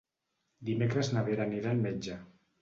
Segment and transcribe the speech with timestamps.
[0.69, 2.19] Dimecres na Vera anirà al metge.